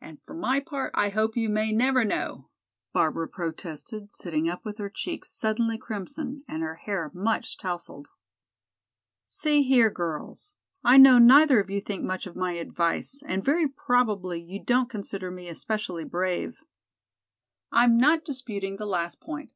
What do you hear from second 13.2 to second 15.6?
and very probably you don't consider me